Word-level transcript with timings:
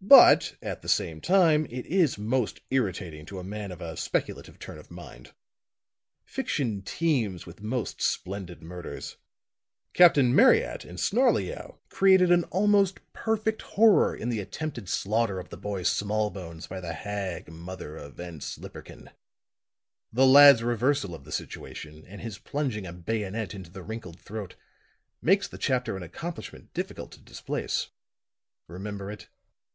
But, 0.00 0.56
at 0.62 0.80
the 0.82 0.88
same 0.88 1.20
time, 1.20 1.66
it 1.66 1.84
is 1.84 2.16
most 2.16 2.60
irritating 2.70 3.26
to 3.26 3.40
a 3.40 3.44
man 3.44 3.72
of 3.72 3.80
a 3.82 3.96
speculative 3.96 4.58
turn 4.58 4.78
of 4.78 4.90
mind. 4.90 5.32
Fiction 6.24 6.80
teems 6.80 7.44
with 7.44 7.60
most 7.60 8.00
splendid 8.00 8.62
murders. 8.62 9.16
Captain 9.92 10.34
Marryat, 10.34 10.84
in 10.86 10.96
Snarleyow, 10.96 11.80
created 11.90 12.30
an 12.30 12.44
almost 12.44 13.00
perfect 13.12 13.62
horror 13.62 14.14
in 14.16 14.28
the 14.30 14.40
attempted 14.40 14.88
slaughter 14.88 15.40
of 15.40 15.48
the 15.50 15.56
boy 15.58 15.82
Smallbones 15.82 16.68
by 16.68 16.80
the 16.80 16.94
hag 16.94 17.48
mother 17.50 17.96
of 17.96 18.14
Vanslyperken; 18.14 19.10
the 20.12 20.26
lad's 20.26 20.62
reversal 20.62 21.14
of 21.14 21.24
the 21.24 21.32
situation 21.32 22.04
and 22.06 22.20
his 22.22 22.38
plunging 22.38 22.86
a 22.86 22.92
bayonet 22.92 23.54
into 23.54 23.70
the 23.70 23.82
wrinkled 23.82 24.20
throat, 24.20 24.54
makes 25.20 25.48
the 25.48 25.58
chapter 25.58 25.96
an 25.96 26.02
accomplishment 26.02 26.72
difficult 26.72 27.10
to 27.12 27.20
displace. 27.20 27.88
Remember 28.68 29.10
it?" 29.10 29.28